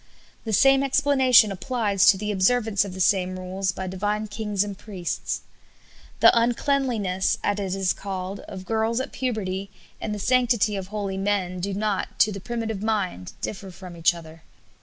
The 0.45 0.51
same 0.53 0.81
explanation 0.81 1.51
applies 1.51 2.07
to 2.07 2.17
the 2.17 2.31
observance 2.31 2.83
of 2.83 2.95
the 2.95 2.99
same 2.99 3.37
rules 3.37 3.71
by 3.71 3.85
divine 3.85 4.25
kings 4.25 4.63
and 4.63 4.75
priests. 4.75 5.41
The 6.21 6.35
uncleanliness, 6.35 7.37
as 7.43 7.59
it 7.59 7.75
is 7.79 7.93
called, 7.93 8.39
of 8.47 8.65
girls 8.65 8.99
at 8.99 9.11
puberty 9.11 9.69
and 10.01 10.11
the 10.11 10.17
sanctity 10.17 10.75
of 10.75 10.87
holy 10.87 11.17
men 11.17 11.59
do 11.59 11.75
not, 11.75 12.17
to 12.21 12.31
the 12.31 12.41
primitive 12.41 12.81
mind, 12.81 13.33
differ 13.41 13.69
from 13.69 13.95
each 13.95 14.15
other. 14.15 14.41